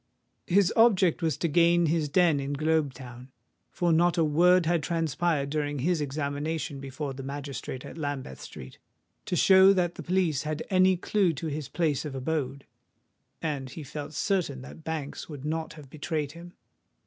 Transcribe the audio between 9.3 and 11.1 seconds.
show that the police had any